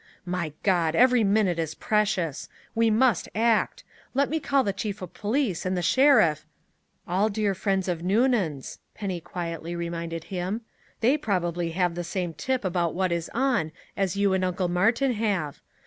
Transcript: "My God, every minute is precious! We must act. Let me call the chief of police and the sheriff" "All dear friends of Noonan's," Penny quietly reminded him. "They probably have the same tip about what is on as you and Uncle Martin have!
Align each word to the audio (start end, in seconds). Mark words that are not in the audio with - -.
"My 0.25 0.51
God, 0.63 0.95
every 0.95 1.23
minute 1.23 1.59
is 1.59 1.75
precious! 1.75 2.49
We 2.73 2.89
must 2.89 3.29
act. 3.35 3.83
Let 4.15 4.31
me 4.31 4.39
call 4.39 4.63
the 4.63 4.73
chief 4.73 4.99
of 5.03 5.13
police 5.13 5.63
and 5.63 5.77
the 5.77 5.83
sheriff" 5.83 6.43
"All 7.07 7.29
dear 7.29 7.53
friends 7.53 7.87
of 7.87 8.01
Noonan's," 8.01 8.79
Penny 8.95 9.21
quietly 9.21 9.75
reminded 9.75 10.23
him. 10.33 10.61
"They 11.01 11.17
probably 11.19 11.73
have 11.73 11.93
the 11.93 12.03
same 12.03 12.33
tip 12.33 12.65
about 12.65 12.95
what 12.95 13.11
is 13.11 13.29
on 13.35 13.71
as 13.95 14.17
you 14.17 14.33
and 14.33 14.43
Uncle 14.43 14.69
Martin 14.69 15.13
have! 15.13 15.61